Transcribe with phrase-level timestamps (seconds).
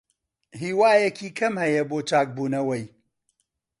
[0.61, 2.85] هیوایەکی کەم هەیە بۆ چاکبوونەوەی.